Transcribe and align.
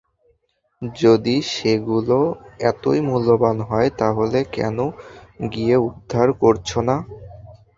যদি 0.97 1.35
সেগুলো 1.51 2.17
এতই 2.61 2.99
মূল্যবান 3.01 3.57
হয়, 3.61 3.89
তাহলে 3.99 4.39
কেন 4.55 4.77
গিয়ে 5.49 5.75
উদ্ধার 5.87 6.27
করছো 6.41 6.79
না? 6.81 6.95